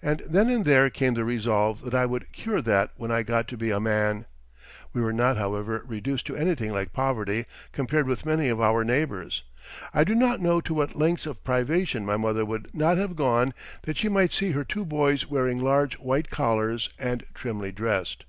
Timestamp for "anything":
6.36-6.70